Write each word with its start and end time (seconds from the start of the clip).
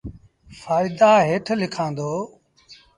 ڦآئيدآ 0.59 1.11
هيٺ 1.27 1.45
لکآݩ 1.61 1.91
دو۔ 1.97 2.11